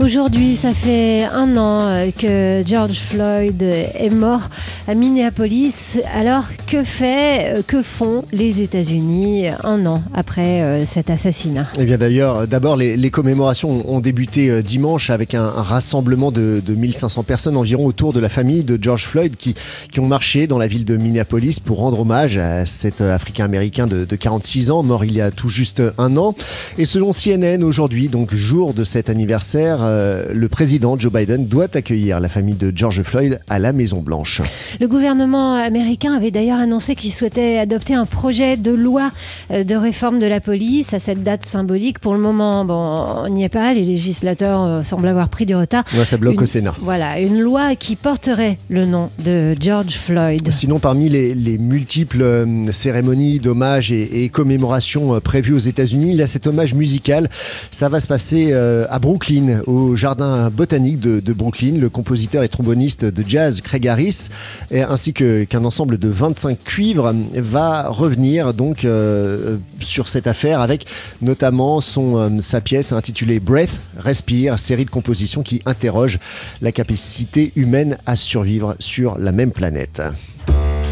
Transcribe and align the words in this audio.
Aujourd'hui, 0.00 0.56
ça 0.56 0.72
fait 0.72 1.24
un 1.24 1.58
an 1.58 1.80
euh, 1.82 2.10
que 2.10 2.66
George 2.66 2.96
Floyd 2.96 3.62
est 3.62 4.08
mort 4.08 4.48
à 4.88 4.94
Minneapolis. 4.94 5.98
Alors, 6.14 6.44
que 6.66 6.84
fait, 6.84 7.58
euh, 7.58 7.62
que 7.62 7.82
font 7.82 8.24
les 8.32 8.62
États-Unis 8.62 9.48
un 9.62 9.84
an 9.84 10.02
après 10.14 10.62
euh, 10.62 10.86
cet 10.86 11.10
assassinat? 11.10 11.66
Eh 11.78 11.84
bien 11.84 11.98
d'ailleurs, 11.98 12.48
d'abord 12.48 12.76
les, 12.76 13.10
commémorations 13.10 13.92
ont 13.92 14.00
débuté 14.00 14.62
dimanche 14.62 15.10
avec 15.10 15.34
un, 15.34 15.50
rassemblement 15.50 16.32
de, 16.32 16.62
1500 16.66 17.22
personnes 17.22 17.58
environ 17.58 17.84
autour 17.84 18.14
de 18.14 18.20
la 18.20 18.30
famille 18.30 18.64
de 18.64 18.78
George 18.80 19.06
Floyd 19.06 19.36
qui, 19.36 19.54
ont 19.98 20.06
marché 20.06 20.46
dans 20.46 20.56
la 20.56 20.66
ville 20.66 20.86
de 20.86 20.96
Minneapolis 20.96 21.60
pour 21.60 21.76
rendre 21.76 22.00
hommage 22.00 22.38
à 22.38 22.64
cet 22.64 23.02
Africain-Américain 23.02 23.86
de, 23.86 24.06
de 24.06 24.16
46 24.16 24.70
ans, 24.70 24.82
mort 24.82 25.04
il 25.04 25.14
y 25.14 25.20
a 25.20 25.30
tout 25.30 25.50
juste 25.50 25.82
un 25.98 26.16
an. 26.16 26.34
Et 26.78 26.86
selon 26.86 27.10
CNN 27.12 27.62
aujourd'hui, 27.62 28.08
donc 28.08 28.32
jour 28.32 28.72
de 28.72 28.84
cet 28.84 29.10
anniversaire, 29.10 29.89
euh, 29.90 30.32
le 30.32 30.48
président 30.48 30.96
Joe 30.98 31.12
Biden 31.12 31.46
doit 31.46 31.68
accueillir 31.74 32.20
la 32.20 32.28
famille 32.28 32.54
de 32.54 32.72
George 32.74 33.02
Floyd 33.02 33.40
à 33.48 33.58
la 33.58 33.72
Maison 33.72 34.00
Blanche. 34.00 34.40
Le 34.80 34.86
gouvernement 34.86 35.54
américain 35.54 36.12
avait 36.14 36.30
d'ailleurs 36.30 36.58
annoncé 36.58 36.94
qu'il 36.94 37.12
souhaitait 37.12 37.58
adopter 37.58 37.94
un 37.94 38.06
projet 38.06 38.56
de 38.56 38.70
loi 38.70 39.10
euh, 39.50 39.64
de 39.64 39.74
réforme 39.74 40.18
de 40.20 40.26
la 40.26 40.40
police 40.40 40.94
à 40.94 41.00
cette 41.00 41.22
date 41.24 41.44
symbolique. 41.44 41.98
Pour 41.98 42.14
le 42.14 42.20
moment, 42.20 42.64
bon, 42.64 42.74
on 42.74 43.28
n'y 43.28 43.44
est 43.44 43.48
pas. 43.48 43.74
Les 43.74 43.84
législateurs 43.84 44.62
euh, 44.62 44.82
semblent 44.82 45.08
avoir 45.08 45.28
pris 45.28 45.46
du 45.46 45.56
retard. 45.56 45.84
ça 46.04 46.16
bloque 46.16 46.40
au 46.40 46.46
Sénat. 46.46 46.74
Voilà, 46.80 47.18
une 47.18 47.40
loi 47.40 47.74
qui 47.74 47.96
porterait 47.96 48.58
le 48.68 48.84
nom 48.84 49.10
de 49.18 49.56
George 49.60 49.94
Floyd. 49.94 50.48
Sinon, 50.52 50.78
parmi 50.78 51.08
les, 51.08 51.58
multiples 51.58 52.46
cérémonies 52.72 53.40
d'hommage 53.40 53.90
et, 53.92 54.28
commémorations 54.28 55.20
prévues 55.20 55.54
aux 55.54 55.58
États-Unis, 55.58 56.10
il 56.12 56.16
y 56.16 56.22
a 56.22 56.26
cet 56.26 56.46
hommage 56.46 56.74
musical. 56.74 57.28
Ça 57.70 57.88
va 57.88 58.00
se 58.00 58.06
passer 58.06 58.52
à 58.52 58.98
Brooklyn, 58.98 59.62
au 59.66 59.79
au 59.80 59.96
jardin 59.96 60.50
botanique 60.50 61.00
de, 61.00 61.32
Brooklyn. 61.32 61.78
Le 61.78 61.88
compositeur 61.88 62.42
et 62.42 62.48
tromboniste 62.48 63.04
de 63.04 63.24
jazz 63.26 63.60
Craig 63.60 63.86
Harris, 63.88 64.28
ainsi 64.72 65.12
qu'un 65.12 65.64
ensemble 65.64 65.98
de 65.98 66.08
25 66.08 66.62
cuivres, 66.62 67.12
va 67.34 67.88
revenir 67.88 68.54
donc 68.54 68.84
euh, 68.84 69.56
sur 69.80 70.08
cette 70.08 70.26
affaire 70.26 70.60
avec 70.60 70.86
notamment 71.22 71.80
euh, 71.96 72.40
sa 72.40 72.60
pièce 72.60 72.92
intitulée 72.92 73.40
Breath, 73.40 73.80
Respire, 73.96 74.58
série 74.58 74.84
de 74.84 74.90
compositions 74.90 75.42
qui 75.42 75.62
interroge 75.66 76.18
la 76.60 76.72
capacité 76.72 77.52
humaine 77.56 77.98
à 78.06 78.16
survivre 78.16 78.76
sur 78.78 79.18
la 79.18 79.32
même 79.32 79.50
planète. 79.50 80.02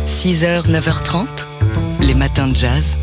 6h, 0.07 0.71
9h30, 0.71 1.27
les 2.03 2.15
matins 2.15 2.49
de 2.49 2.57
jazz. 2.57 2.97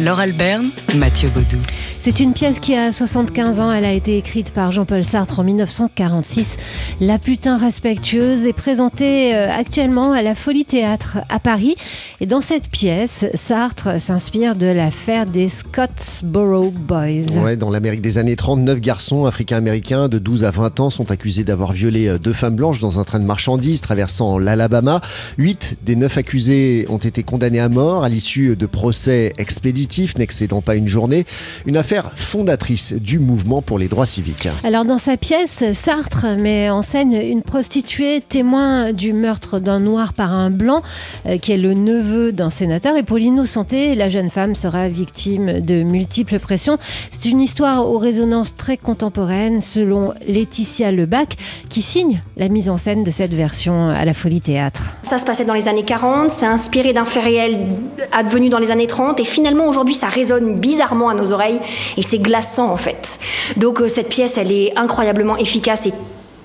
Laure 0.00 0.20
Alberne, 0.20 0.66
Mathieu 0.94 1.28
Baudou. 1.30 1.58
C'est 2.00 2.20
une 2.20 2.32
pièce 2.32 2.60
qui 2.60 2.74
a 2.74 2.92
75 2.92 3.60
ans. 3.60 3.72
Elle 3.72 3.84
a 3.84 3.92
été 3.92 4.16
écrite 4.16 4.52
par 4.52 4.70
Jean-Paul 4.70 5.02
Sartre 5.02 5.40
en 5.40 5.44
1946. 5.44 6.56
La 7.00 7.18
putain 7.18 7.56
respectueuse 7.56 8.44
est 8.44 8.52
présentée 8.52 9.34
euh, 9.34 9.50
actuellement 9.50 10.12
à 10.12 10.22
la 10.22 10.34
Folie 10.34 10.64
Théâtre 10.64 11.18
à 11.28 11.40
Paris. 11.40 11.74
Et 12.20 12.26
dans 12.26 12.40
cette 12.40 12.68
pièce, 12.68 13.26
Sartre 13.34 14.00
s'inspire 14.00 14.54
de 14.54 14.66
l'affaire 14.66 15.26
des 15.26 15.48
Scottsboro 15.48 16.70
Boys. 16.70 17.36
Ouais, 17.42 17.56
dans 17.56 17.68
l'Amérique 17.68 18.00
des 18.00 18.18
années 18.18 18.36
30, 18.36 18.60
neuf 18.60 18.80
garçons 18.80 19.26
africains-américains 19.26 20.08
de 20.08 20.18
12 20.18 20.44
à 20.44 20.50
20 20.52 20.80
ans 20.80 20.90
sont 20.90 21.10
accusés 21.10 21.44
d'avoir 21.44 21.72
violé 21.72 22.06
euh, 22.06 22.18
deux 22.18 22.32
femmes 22.32 22.56
blanches 22.56 22.80
dans 22.80 23.00
un 23.00 23.04
train 23.04 23.18
de 23.18 23.26
marchandises 23.26 23.80
traversant 23.80 24.38
l'Alabama. 24.38 25.00
Huit 25.36 25.76
des 25.84 25.96
neuf 25.96 26.16
accusés 26.16 26.86
ont 26.88 26.98
été 26.98 27.24
condamnés 27.24 27.60
à 27.60 27.68
mort 27.68 28.04
à 28.04 28.08
l'issue 28.08 28.54
de 28.56 28.66
procès 28.66 29.32
expéditifs 29.36 30.16
n'excédant 30.16 30.62
pas 30.62 30.76
une 30.76 30.88
journée. 30.88 31.26
Une 31.66 31.76
affaire 31.76 31.87
fondatrice 32.16 32.92
du 32.92 33.18
mouvement 33.18 33.62
pour 33.62 33.78
les 33.78 33.88
droits 33.88 34.06
civiques. 34.06 34.48
Alors 34.64 34.84
dans 34.84 34.98
sa 34.98 35.16
pièce, 35.16 35.64
Sartre 35.72 36.26
met 36.38 36.70
en 36.70 36.82
scène 36.82 37.12
une 37.12 37.42
prostituée 37.42 38.20
témoin 38.20 38.92
du 38.92 39.12
meurtre 39.12 39.58
d'un 39.58 39.80
noir 39.80 40.12
par 40.12 40.32
un 40.32 40.50
blanc, 40.50 40.82
euh, 41.26 41.38
qui 41.38 41.52
est 41.52 41.56
le 41.56 41.74
neveu 41.74 42.32
d'un 42.32 42.50
sénateur. 42.50 42.96
Et 42.96 43.02
pour 43.02 43.16
l'innocenté, 43.18 43.94
la 43.94 44.08
jeune 44.08 44.30
femme 44.30 44.54
sera 44.54 44.88
victime 44.88 45.60
de 45.60 45.82
multiples 45.82 46.38
pressions. 46.38 46.78
C'est 47.10 47.28
une 47.28 47.40
histoire 47.40 47.88
aux 47.88 47.98
résonances 47.98 48.54
très 48.54 48.76
contemporaines, 48.76 49.62
selon 49.62 50.12
Laetitia 50.26 50.92
Lebac, 50.92 51.36
qui 51.70 51.82
signe 51.82 52.20
la 52.36 52.48
mise 52.48 52.68
en 52.68 52.76
scène 52.76 53.04
de 53.04 53.10
cette 53.10 53.32
version 53.32 53.88
à 53.88 54.04
la 54.04 54.12
Folie 54.12 54.40
Théâtre. 54.40 54.82
Ça 55.04 55.18
se 55.18 55.24
passait 55.24 55.44
dans 55.44 55.54
les 55.54 55.68
années 55.68 55.84
40, 55.84 56.30
c'est 56.30 56.46
inspiré 56.46 56.92
d'un 56.92 57.04
fait 57.04 57.20
réel 57.20 57.68
advenu 58.12 58.48
dans 58.48 58.58
les 58.58 58.70
années 58.70 58.86
30, 58.86 59.20
et 59.20 59.24
finalement 59.24 59.66
aujourd'hui 59.66 59.94
ça 59.94 60.08
résonne 60.08 60.58
bizarrement 60.58 61.08
à 61.08 61.14
nos 61.14 61.32
oreilles 61.32 61.60
et 61.96 62.02
c'est 62.02 62.18
glaçant 62.18 62.70
en 62.70 62.76
fait. 62.76 63.18
Donc 63.56 63.80
euh, 63.80 63.88
cette 63.88 64.08
pièce, 64.08 64.38
elle 64.38 64.52
est 64.52 64.76
incroyablement 64.76 65.36
efficace 65.36 65.86
et 65.86 65.92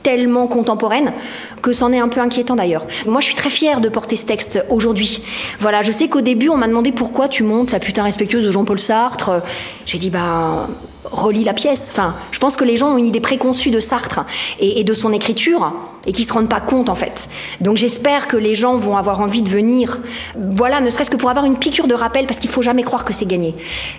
tellement 0.04 0.48
contemporaine 0.48 1.14
que 1.62 1.72
c'en 1.72 1.94
est 1.94 2.00
un 2.00 2.10
peu 2.10 2.20
inquiétant 2.20 2.56
d'ailleurs. 2.56 2.86
Moi, 3.08 3.22
je 3.22 3.28
suis 3.28 3.36
très 3.36 3.50
fière 3.50 3.80
de 3.80 3.88
porter 3.88 4.18
ce 4.18 4.26
texte 4.26 4.64
aujourd'hui. 4.70 5.24
Voilà, 5.60 5.82
je 5.82 5.92
sais 5.92 6.10
qu'au 6.10 6.22
début, 6.22 6.50
on 6.50 6.58
m'a 6.58 6.68
demandé 6.68 6.92
pourquoi 6.92 7.30
tu 7.30 7.44
montes 7.44 7.72
la 7.72 7.80
putain 7.80 8.04
respectueuse 8.04 8.44
de 8.44 8.52
Jean-Paul 8.52 8.80
Sartre. 8.80 9.42
J'ai 9.86 9.98
dit, 9.98 10.10
bah, 10.10 10.68
relis 11.14 11.44
la 11.44 11.54
pièce. 11.54 11.90
Enfin, 11.92 12.16
je 12.32 12.40
pense 12.40 12.56
que 12.56 12.64
les 12.64 12.78
gens 12.78 12.94
ont 12.94 12.98
une 12.98 13.06
idée 13.06 13.22
préconçue 13.22 13.72
de 13.72 13.80
Sartre 13.80 14.22
et, 14.60 14.84
de 14.84 14.94
son 14.94 15.14
écriture 15.14 15.74
et 16.06 16.12
qui 16.12 16.24
se 16.24 16.34
rendent 16.34 16.50
pas 16.50 16.60
compte 16.60 16.90
en 16.90 16.96
fait. 16.96 17.30
Donc 17.62 17.78
j'espère 17.78 18.28
que 18.28 18.36
les 18.36 18.56
gens 18.56 18.76
vont 18.78 18.98
avoir 18.98 19.22
envie 19.22 19.42
de 19.42 19.50
venir, 19.50 20.00
voilà, 20.36 20.82
ne 20.82 20.90
serait-ce 20.90 21.10
que 21.10 21.16
pour 21.16 21.30
avoir 21.30 21.46
une 21.46 21.56
piqûre 21.56 21.88
de 21.88 21.94
rappel, 21.94 22.26
parce 22.26 22.40
qu'il 22.40 22.50
faut 22.50 22.62
jamais 22.62 22.84
croire 22.84 23.06
que 23.06 23.14
c'est 23.14 23.26
gagné. 23.26 23.56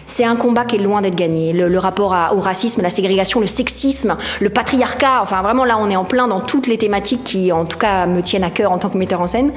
C'est 0.07 0.25
un 0.25 0.37
combat 0.37 0.65
qui 0.65 0.77
est 0.77 0.81
loin 0.81 1.01
d'être 1.01 1.15
gagné. 1.15 1.53
Le, 1.53 1.79
rapport 1.79 2.15
au 2.35 2.41
racisme, 2.41 2.83
la 2.83 2.91
ségrégation, 2.91 3.41
le 3.41 3.47
sexisme, 3.47 4.17
le 4.41 4.51
patriarcat, 4.51 5.21
enfin 5.23 5.43
vraiment 5.43 5.65
là 5.65 5.77
on 5.79 5.91
est 5.91 5.97
en 5.97 6.05
plein 6.05 6.29
dans 6.29 6.41
toutes 6.41 6.67
les 6.67 6.79
thématiques 6.79 7.25
qui 7.25 7.53
en 7.53 7.65
tout 7.65 7.79
cas 7.79 8.07
me 8.07 8.23
tiennent 8.23 8.45
à 8.45 8.51
cœur 8.51 8.73
en 8.73 8.79
tant 8.79 8.89
que 8.89 8.99
metteur 8.99 9.21
en 9.21 9.27
scène. 9.27 9.53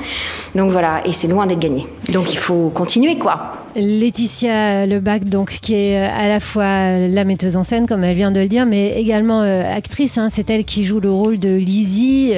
Donc 0.55 0.71
voilà, 0.71 1.05
et 1.05 1.13
c'est 1.13 1.27
loin 1.27 1.47
d'être 1.47 1.59
gagné. 1.59 1.87
Donc 2.09 2.31
il 2.31 2.37
faut 2.37 2.69
continuer 2.69 3.17
quoi. 3.17 3.66
Laetitia 3.77 4.87
Lebac, 4.87 5.25
donc, 5.25 5.59
qui 5.61 5.75
est 5.75 5.99
euh, 5.99 6.09
à 6.11 6.27
la 6.27 6.39
fois 6.39 6.97
la 6.97 7.23
metteuse 7.23 7.55
en 7.55 7.63
scène, 7.63 7.85
comme 7.85 8.03
elle 8.03 8.15
vient 8.15 8.31
de 8.31 8.39
le 8.39 8.47
dire, 8.47 8.65
mais 8.65 8.99
également 8.99 9.41
euh, 9.41 9.63
actrice. 9.63 10.17
Hein. 10.17 10.29
C'est 10.31 10.49
elle 10.49 10.65
qui 10.65 10.83
joue 10.83 10.99
le 10.99 11.11
rôle 11.11 11.37
de 11.37 11.55
Lizzie, 11.55 12.33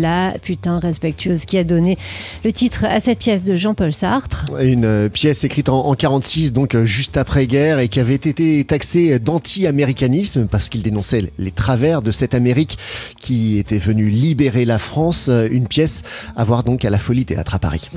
la 0.00 0.34
putain 0.40 0.78
respectueuse, 0.78 1.44
qui 1.44 1.58
a 1.58 1.64
donné 1.64 1.98
le 2.44 2.52
titre 2.52 2.84
à 2.84 3.00
cette 3.00 3.18
pièce 3.18 3.44
de 3.44 3.56
Jean-Paul 3.56 3.92
Sartre. 3.92 4.44
Une 4.60 4.84
euh, 4.84 5.08
pièce 5.08 5.42
écrite 5.42 5.68
en, 5.68 5.86
en 5.86 5.94
46, 5.94 6.52
donc 6.52 6.76
juste 6.84 7.16
après-guerre, 7.16 7.80
et 7.80 7.88
qui 7.88 7.98
avait 7.98 8.14
été 8.14 8.64
taxée 8.64 9.18
d'anti-américanisme 9.18 10.46
parce 10.46 10.68
qu'il 10.68 10.82
dénonçait 10.82 11.32
les 11.38 11.50
travers 11.50 12.02
de 12.02 12.12
cette 12.12 12.34
Amérique 12.34 12.78
qui 13.20 13.58
était 13.58 13.78
venue 13.78 14.10
libérer 14.10 14.64
la 14.64 14.78
France. 14.78 15.28
Une 15.50 15.66
pièce 15.66 16.02
à 16.36 16.44
voir 16.44 16.62
donc 16.62 16.84
à 16.84 16.90
la 16.90 16.98
Folie 16.98 17.24
Théâtre 17.24 17.54
à 17.54 17.58
Paris. 17.58 17.90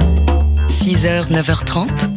6h, 0.69 1.31
9h30 1.31 2.16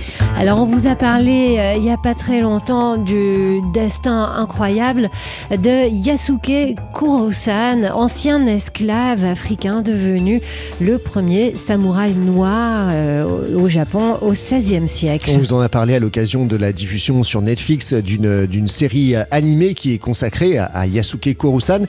Alors 0.41 0.57
on 0.57 0.65
vous 0.65 0.87
a 0.87 0.95
parlé 0.95 1.57
euh, 1.59 1.73
il 1.75 1.83
n'y 1.83 1.91
a 1.91 1.97
pas 1.97 2.15
très 2.15 2.41
longtemps 2.41 2.97
du 2.97 3.61
destin 3.75 4.23
incroyable 4.37 5.11
de 5.51 5.87
Yasuke 5.87 6.75
Kurosan, 6.95 7.83
ancien 7.93 8.47
esclave 8.47 9.23
africain 9.23 9.83
devenu 9.83 10.41
le 10.79 10.97
premier 10.97 11.55
samouraï 11.57 12.15
noir 12.15 12.89
euh, 12.89 13.55
au 13.55 13.69
Japon 13.69 14.17
au 14.21 14.31
XVIe 14.31 14.87
siècle. 14.87 15.29
On 15.31 15.37
vous 15.37 15.53
en 15.53 15.59
a 15.59 15.69
parlé 15.69 15.93
à 15.93 15.99
l'occasion 15.99 16.47
de 16.47 16.55
la 16.55 16.73
diffusion 16.73 17.21
sur 17.21 17.43
Netflix 17.43 17.93
d'une 17.93 18.67
série 18.67 19.13
animée 19.29 19.75
qui 19.75 19.93
est 19.93 19.99
consacrée 19.99 20.57
à, 20.57 20.87
Yasuke 20.87 21.37
Kurosan. 21.37 21.81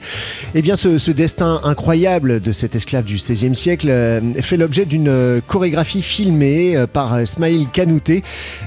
Eh 0.53 0.61
bien 0.61 0.75
ce, 0.75 0.99
ce, 0.99 1.09
destin 1.09 1.59
incroyable 1.63 2.39
de 2.39 2.53
cet 2.53 2.75
esclave 2.75 3.03
du 3.03 3.15
XVIe 3.15 3.55
siècle 3.55 3.87
euh, 3.89 4.21
fait 4.43 4.57
l'objet 4.57 4.85
d'une 4.85 5.41
chorégraphie 5.47 6.03
filmée 6.03 6.75
par 6.93 7.27
Smail 7.27 7.65
Kanouté 7.73 8.21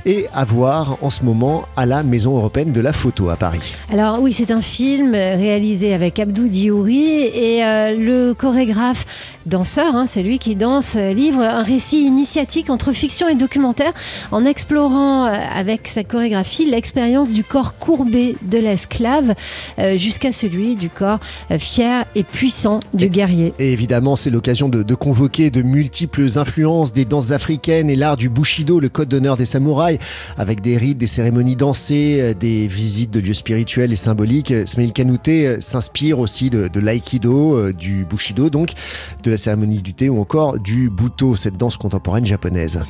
et 0.05 0.27
à 0.35 0.45
voir 0.45 0.99
en 1.03 1.11
ce 1.11 1.23
moment 1.23 1.67
à 1.77 1.87
la 1.87 2.03
Maison 2.03 2.37
européenne 2.37 2.73
de 2.73 2.81
la 2.81 2.93
photo 2.93 3.29
à 3.29 3.37
Paris. 3.37 3.75
Alors 3.93 4.21
oui, 4.21 4.33
c'est 4.33 4.51
un 4.51 4.61
film 4.61 5.13
réalisé 5.13 5.95
avec 5.95 6.19
Abdou 6.19 6.49
Diouri 6.49 7.23
et 7.23 7.65
euh, 7.65 7.97
le 7.97 8.35
chorégraphe 8.35 9.07
danseur, 9.47 9.95
hein, 9.95 10.07
c'est 10.07 10.23
lui 10.23 10.39
qui 10.39 10.55
danse, 10.57 10.97
livre 10.97 11.41
un 11.41 11.63
récit 11.63 12.05
initiatique 12.05 12.71
entre 12.71 12.93
fiction 12.93 13.29
et 13.29 13.35
documentaire 13.35 13.93
en 14.33 14.45
explorant 14.45 15.27
euh, 15.27 15.35
avec 15.55 15.89
sa 15.89 16.05
chorégraphie 16.05 16.67
l'expérience 16.67 17.33
du 17.33 17.45
corps 17.45 17.79
courbé 17.79 18.37
de 18.43 18.59
l'esclave 18.59 19.35
euh, 19.79 19.97
jusqu'à 19.97 20.33
celui 20.33 20.77
du 20.77 20.91
corps 20.91 21.21
fier 21.59 22.05
et 22.15 22.23
puissant 22.23 22.81
du 22.95 23.09
guerrier. 23.09 23.53
Et 23.59 23.73
évidemment, 23.73 24.17
c'est 24.17 24.31
l'occasion 24.31 24.69
de, 24.69 24.83
de 24.83 24.95
convoquer 24.95 25.51
de 25.51 25.63
multiples 25.63 26.39
influences 26.39 26.93
des 26.93 27.05
danses 27.05 27.31
africaines 27.31 27.91
et 27.91 27.97
l'art 27.97 28.17
du 28.17 28.29
bushido, 28.29 28.81
le 28.81 28.89
code 28.89 29.09
d'honneur 29.09 29.37
des 29.37 29.47
samouraï, 29.57 29.99
avec 30.37 30.61
des 30.61 30.77
rites, 30.77 30.99
des 30.99 31.07
cérémonies 31.07 31.57
dansées, 31.57 32.35
des 32.39 32.67
visites 32.67 33.11
de 33.11 33.21
lieux 33.21 33.35
spirituels 33.35 33.93
et 33.93 33.97
symboliques. 33.97 34.53
Smail 34.67 34.93
Kanouté 34.93 35.61
s'inspire 35.61 36.19
aussi 36.19 36.51
de, 36.51 36.69
de 36.69 36.81
l'aïkido, 36.81 37.73
du 37.73 38.05
bushido, 38.05 38.51
donc 38.51 38.73
de 39.23 39.31
la 39.31 39.37
cérémonie 39.37 39.81
du 39.81 39.95
thé 39.95 40.09
ou 40.09 40.21
encore 40.21 40.59
du 40.59 40.91
buto, 40.91 41.37
cette 41.37 41.57
danse 41.57 41.77
contemporaine 41.77 42.27
japonaise. 42.27 42.81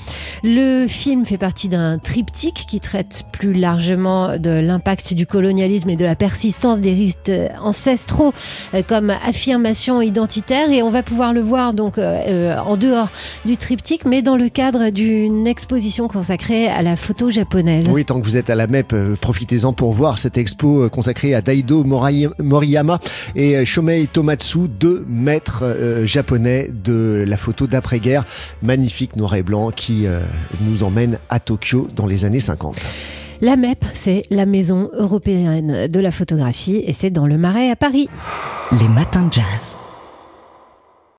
Le 0.43 0.87
film 0.89 1.25
fait 1.25 1.39
partie 1.39 1.69
d'un 1.69 1.99
triptyque 1.99 2.65
qui 2.69 2.81
traite 2.81 3.25
plus 3.31 3.53
largement 3.53 4.39
de 4.39 4.51
l'impact 4.51 5.15
du 5.15 5.27
colonialisme 5.27 5.91
et 5.91 5.97
de 5.97 6.05
la 6.05 6.17
persistance 6.17 6.81
des 6.81 6.93
rites 6.93 7.31
ancestraux 7.61 8.33
euh, 8.75 8.83
comme 8.83 9.11
affirmation 9.11 10.01
identitaire 10.01 10.71
et 10.71 10.83
on 10.83 10.91
va 10.91 11.03
pouvoir 11.03 11.33
le 11.33 11.41
voir 11.41 11.75
donc 11.75 11.99
euh, 11.99 12.21
euh, 12.27 12.59
en 12.59 12.77
dehors 12.77 13.09
du 13.45 13.57
triptyque 13.57 14.05
mais 14.05 14.23
dans 14.23 14.37
le 14.37 14.49
cadre 14.49 14.91
d'une 14.91 15.47
exposition 15.47 16.09
consacrée 16.09 16.56
à 16.65 16.83
la 16.83 16.97
photo 16.97 17.31
japonaise. 17.31 17.87
Oui, 17.89 18.05
tant 18.05 18.21
que 18.21 18.25
vous 18.25 18.37
êtes 18.37 18.51
à 18.51 18.55
la 18.55 18.67
MEP, 18.67 18.95
profitez-en 19.21 19.73
pour 19.73 19.93
voir 19.93 20.19
cette 20.19 20.39
expo 20.39 20.89
consacrée 20.89 21.35
à 21.35 21.41
Daido 21.43 21.85
Moriyama 21.85 22.99
et 23.35 23.65
Shomei 23.65 24.07
Tomatsu, 24.13 24.69
deux 24.69 25.05
maîtres 25.09 25.65
japonais 26.05 26.71
de 26.73 27.25
la 27.27 27.37
photo 27.37 27.67
d'après-guerre, 27.67 28.25
magnifique 28.63 29.17
noir 29.17 29.35
et 29.35 29.43
blanc 29.43 29.71
qui 29.71 30.07
nous 30.63 30.83
emmène 30.83 31.19
à 31.29 31.41
Tokyo 31.41 31.89
dans 31.95 32.07
les 32.07 32.25
années 32.25 32.41
50. 32.41 32.81
La 33.43 33.57
MEP, 33.57 33.85
c'est 33.93 34.23
la 34.31 34.47
Maison 34.47 34.91
européenne 34.95 35.89
de 35.89 36.01
la 36.01 36.11
photographie 36.11 36.83
et 36.87 36.93
c'est 36.93 37.11
dans 37.11 37.27
le 37.27 37.37
Marais 37.37 37.71
à 37.71 37.77
Paris. 37.77 38.09
Les 38.81 38.89
matins 38.89 39.25
de 39.25 39.33
jazz. 39.33 39.77